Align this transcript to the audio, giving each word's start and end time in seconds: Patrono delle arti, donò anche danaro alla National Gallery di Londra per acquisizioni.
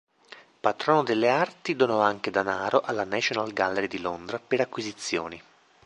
Patrono 0.59 1.03
delle 1.03 1.29
arti, 1.29 1.75
donò 1.75 1.99
anche 1.99 2.31
danaro 2.31 2.79
alla 2.81 3.03
National 3.03 3.53
Gallery 3.53 3.87
di 3.87 3.99
Londra 3.99 4.39
per 4.39 4.59
acquisizioni. 4.61 5.39